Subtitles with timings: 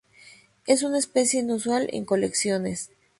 [0.65, 2.89] Es una especie inusual en colecciones.